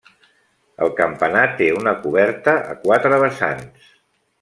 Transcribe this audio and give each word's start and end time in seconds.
El 0.85 0.93
campanar 1.01 1.45
té 1.61 1.69
una 1.83 1.95
coberta 2.07 2.59
a 2.75 2.77
quatre 2.87 3.25
vessants. 3.27 3.91